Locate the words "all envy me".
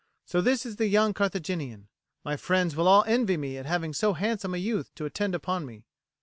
2.87-3.59